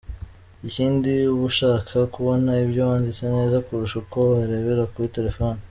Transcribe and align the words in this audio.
Ikindi 0.67 1.11
uba 1.33 1.33
ubasha 1.37 1.69
kubona 2.13 2.51
ibyo 2.65 2.81
wanditse 2.89 3.23
neza 3.35 3.63
kurusha 3.65 3.95
uko 4.03 4.17
warebera 4.31 4.83
kuri 4.93 5.13
telefoni. 5.17 5.59